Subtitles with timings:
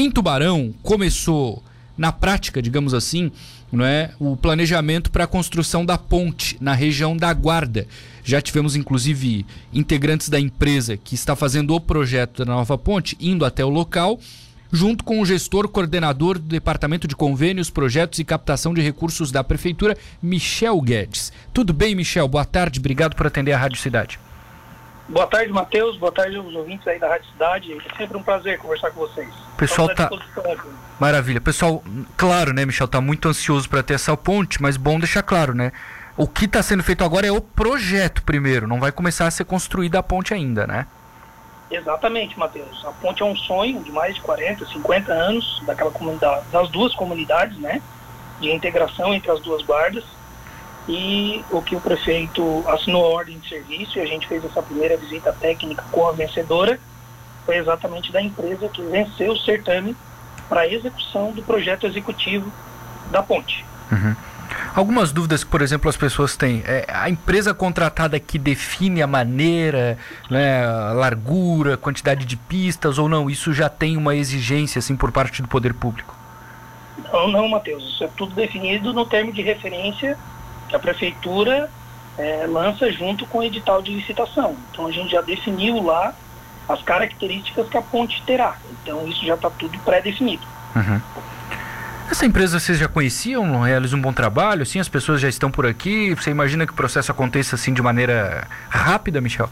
[0.00, 1.60] Em Tubarão, começou,
[1.96, 3.32] na prática, digamos assim,
[3.72, 7.84] não é, o planejamento para a construção da ponte na região da Guarda.
[8.22, 13.44] Já tivemos, inclusive, integrantes da empresa que está fazendo o projeto da nova ponte indo
[13.44, 14.20] até o local
[14.70, 19.42] junto com o gestor coordenador do Departamento de Convênios, Projetos e Captação de Recursos da
[19.42, 21.32] Prefeitura, Michel Guedes.
[21.52, 22.28] Tudo bem, Michel?
[22.28, 24.16] Boa tarde, obrigado por atender a Rádio Cidade.
[25.08, 25.96] Boa tarde, Matheus.
[25.96, 27.72] Boa tarde aos ouvintes aí da Rádio Cidade.
[27.72, 29.28] É sempre um prazer conversar com vocês.
[29.56, 30.10] Pessoal tá
[31.00, 31.40] Maravilha.
[31.40, 31.82] Pessoal,
[32.16, 35.72] claro, né, Michel, tá muito ansioso para ter essa ponte, mas bom deixar claro, né?
[36.14, 39.44] O que está sendo feito agora é o projeto primeiro, não vai começar a ser
[39.44, 40.86] construída a ponte ainda, né?
[41.70, 42.84] Exatamente, Matheus.
[42.84, 46.94] A ponte é um sonho de mais de 40, 50 anos daquela comunidade, das duas
[46.94, 47.80] comunidades, né?
[48.40, 50.04] De integração entre as duas guardas.
[50.88, 54.62] E o que o prefeito assinou a ordem de serviço e a gente fez essa
[54.62, 56.80] primeira visita técnica com a vencedora
[57.44, 59.96] foi exatamente da empresa que venceu o certame
[60.48, 62.52] para a execução do projeto executivo
[63.10, 63.64] da ponte.
[63.90, 64.14] Uhum.
[64.74, 66.62] Algumas dúvidas que, por exemplo, as pessoas têm.
[66.66, 69.98] É a empresa contratada que define a maneira,
[70.30, 73.30] né, a largura, quantidade de pistas ou não?
[73.30, 76.14] Isso já tem uma exigência assim por parte do poder público?
[77.10, 77.82] Não, não, Matheus.
[77.82, 80.18] Isso é tudo definido no termo de referência
[80.68, 81.70] que a prefeitura
[82.18, 84.56] é, lança junto com o edital de licitação.
[84.70, 86.14] Então a gente já definiu lá
[86.68, 88.56] as características que a ponte terá.
[88.82, 90.42] Então isso já está tudo pré-definido.
[90.76, 91.00] Uhum.
[92.10, 93.60] Essa empresa vocês já conheciam?
[93.60, 94.64] Realiza um bom trabalho?
[94.64, 96.14] Sim, as pessoas já estão por aqui.
[96.14, 99.48] Você imagina que o processo aconteça assim de maneira rápida, Michel?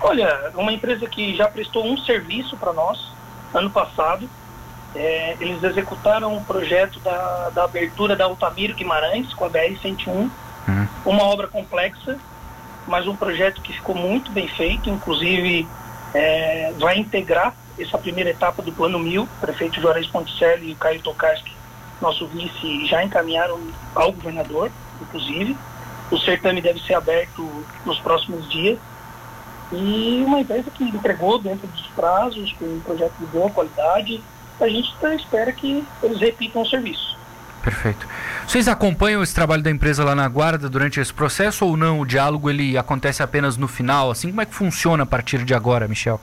[0.00, 3.12] Olha, uma empresa que já prestou um serviço para nós
[3.52, 4.28] ano passado.
[4.94, 10.08] É, eles executaram um projeto da, da abertura da Altamiro Guimarães com a BR-101.
[10.08, 10.88] Uhum.
[11.04, 12.16] Uma obra complexa,
[12.86, 14.88] mas um projeto que ficou muito bem feito.
[14.88, 15.66] Inclusive,
[16.14, 20.76] é, vai integrar essa primeira etapa do Plano Mil, o prefeito Juarez Ponticelli e o
[20.76, 21.52] Caio Tokarski,
[22.00, 23.58] nosso vice, já encaminharam
[23.94, 24.70] ao governador,
[25.00, 25.56] inclusive.
[26.10, 28.78] O certame deve ser aberto nos próximos dias.
[29.72, 34.22] E uma empresa que entregou dentro dos prazos, com um projeto de boa qualidade.
[34.60, 37.18] A gente tá, espera que eles repitam o serviço.
[37.62, 38.06] Perfeito.
[38.46, 42.00] Vocês acompanham esse trabalho da empresa lá na Guarda durante esse processo ou não?
[42.00, 44.10] O diálogo ele acontece apenas no final?
[44.10, 46.20] Assim, como é que funciona a partir de agora, Michel?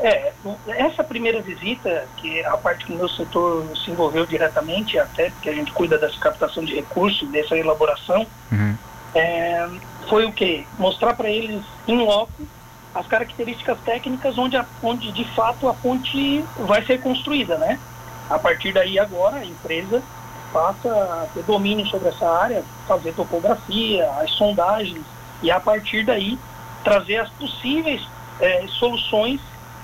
[0.00, 0.32] É,
[0.66, 5.30] essa primeira visita, que é a parte que o meu setor se envolveu diretamente, até
[5.30, 8.76] porque a gente cuida dessa captação de recursos, dessa elaboração, uhum.
[9.14, 9.68] é,
[10.08, 10.64] foi o quê?
[10.78, 12.32] Mostrar para eles em loco
[12.94, 17.78] as características técnicas onde, a, onde de fato a ponte vai ser construída, né?
[18.30, 20.02] A partir daí agora a empresa
[20.52, 25.04] passa a ter domínio sobre essa área, fazer topografia, as sondagens
[25.42, 26.38] e a partir daí
[26.84, 28.06] trazer as possíveis
[28.40, 29.40] é, soluções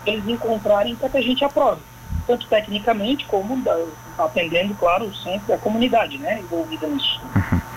[0.07, 1.83] eles encontrarem para que a gente aprove,
[2.27, 3.77] tanto tecnicamente como da,
[4.17, 7.21] atendendo, claro, sempre a comunidade né, envolvida nisso.
[7.25, 7.70] Uhum.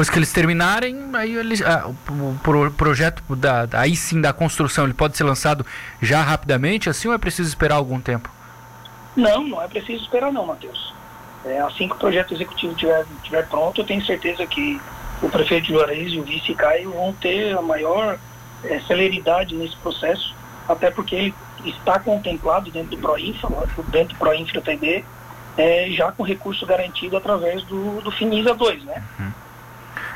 [0.00, 4.84] Depois que eles terminarem, aí eles, ah, o, o, projeto da, aí sim da construção,
[4.84, 5.66] ele pode ser lançado
[6.00, 8.30] já rapidamente, assim ou é preciso esperar algum tempo?
[9.14, 10.94] Não, não é preciso esperar não, Matheus.
[11.44, 14.80] É, assim que o projeto executivo estiver tiver pronto, eu tenho certeza que
[15.20, 18.18] o prefeito Juarez e o vice Caio vão ter a maior
[18.64, 20.34] é, celeridade nesse processo
[20.66, 21.34] até porque ele
[21.66, 23.50] está contemplado dentro do Proinfra,
[23.88, 25.04] dentro do Proinfra TD,
[25.58, 29.02] é, já com recurso garantido através do, do Finisa 2, né?
[29.18, 29.49] Uhum.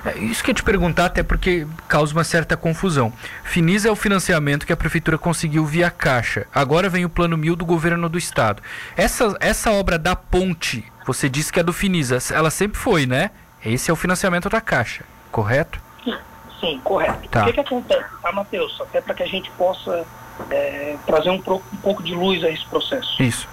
[0.04, 3.12] É, isso que eu te perguntar, até porque causa uma certa confusão.
[3.42, 6.46] Finisa é o financiamento que a prefeitura conseguiu via Caixa.
[6.54, 8.62] Agora vem o plano mil do governo do estado.
[8.96, 13.30] Essa, essa obra da ponte, você disse que é do Finisa, ela sempre foi, né?
[13.64, 15.80] Esse é o financiamento da Caixa, correto?
[16.04, 16.16] Sim,
[16.60, 17.26] sim correto.
[17.30, 17.42] Tá.
[17.42, 18.78] O que, que acontece, tá, Matheus?
[18.82, 20.04] Até para que a gente possa
[20.50, 23.22] é, trazer um, um, pouco de luz a esse processo.
[23.22, 23.48] Isso.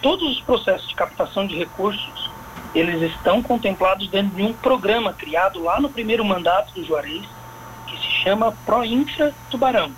[0.00, 2.21] Todos os processos de captação de recursos,
[2.74, 7.24] eles estão contemplados dentro de um programa criado lá no primeiro mandato do Juarez,
[7.86, 9.92] que se chama Proinfra Tubarão.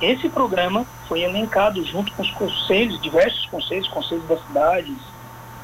[0.00, 4.96] Esse programa foi elencado junto com os conselhos, diversos conselhos, conselhos das cidades,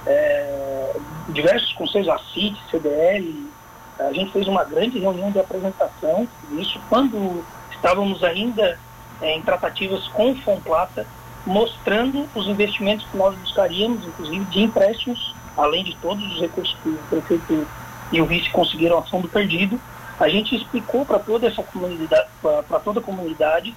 [0.04, 0.96] é,
[1.28, 3.50] diversos conselhos, a CIT, CDL.
[3.98, 8.78] A gente fez uma grande reunião de apresentação disso quando estávamos ainda
[9.22, 11.06] é, em tratativas com o Fomplata,
[11.46, 16.88] mostrando os investimentos que nós buscaríamos, inclusive de empréstimos, além de todos os recursos que
[16.88, 17.66] o prefeito
[18.12, 19.80] e o vice conseguiram a fundo perdido.
[20.18, 23.74] A gente explicou para toda essa comunidade, para toda a comunidade,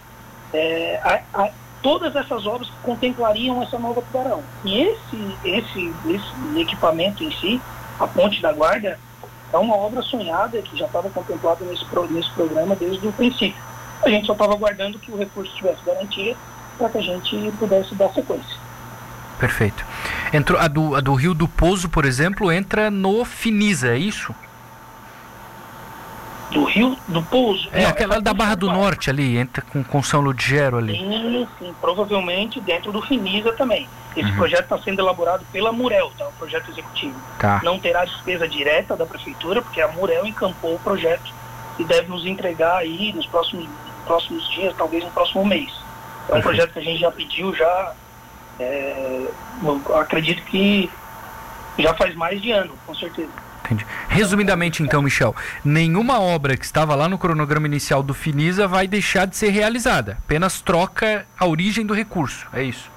[0.54, 1.50] é, a, a,
[1.82, 4.44] todas essas obras que contemplariam essa nova tubarão.
[4.64, 7.62] E esse, esse, esse equipamento em si,
[8.00, 9.00] a Ponte da Guarda,
[9.52, 13.62] é uma obra sonhada que já estava contemplada nesse, nesse programa desde o princípio.
[14.04, 16.36] A gente só estava aguardando que o recurso tivesse garantia
[16.78, 18.58] para que a gente pudesse dar sequência.
[19.40, 19.86] Perfeito.
[20.32, 24.34] Entrou, a, do, a do Rio do Pouso, por exemplo, entra no Finisa, é isso?
[26.52, 27.70] Do Rio do Pouso?
[27.72, 30.98] É, aquela da Barra do Norte ali, entra com, com São Ludgero ali.
[30.98, 33.88] Sim, sim, provavelmente dentro do Finisa também.
[34.16, 34.38] Esse uhum.
[34.38, 36.28] projeto está sendo elaborado pela Murel, tá?
[36.28, 37.16] o projeto executivo.
[37.38, 37.62] Tá.
[37.64, 41.32] Não terá despesa direta da prefeitura, porque a Murel encampou o projeto
[41.78, 43.68] e deve nos entregar aí nos próximos,
[44.06, 45.72] próximos dias, talvez no próximo mês.
[46.28, 47.94] É um projeto que a gente já pediu, já
[48.60, 49.28] é,
[50.00, 50.90] acredito que
[51.78, 53.30] já faz mais de ano, com certeza.
[53.66, 53.86] Entendi.
[54.08, 59.26] Resumidamente, então, Michel, nenhuma obra que estava lá no cronograma inicial do Finisa vai deixar
[59.26, 60.18] de ser realizada.
[60.26, 62.48] Apenas troca a origem do recurso.
[62.52, 62.90] É isso?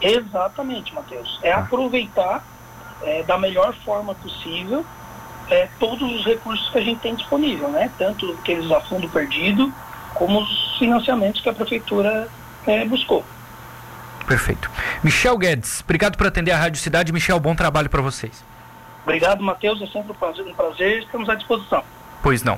[0.00, 1.38] Exatamente, Matheus.
[1.42, 1.58] É ah.
[1.58, 2.44] aproveitar
[3.02, 4.84] é, da melhor forma possível
[5.48, 7.90] é, todos os recursos que a gente tem disponível, né?
[7.98, 9.72] Tanto aqueles a fundo perdido,
[10.14, 12.28] como os financiamentos que a prefeitura
[12.66, 13.24] é, buscou.
[14.30, 14.70] Perfeito.
[15.02, 17.12] Michel Guedes, obrigado por atender a Rádio Cidade.
[17.12, 18.44] Michel, bom trabalho para vocês.
[19.02, 19.82] Obrigado, Matheus.
[19.82, 21.02] É sempre um prazer, um prazer.
[21.02, 21.82] Estamos à disposição.
[22.22, 22.56] Pois não.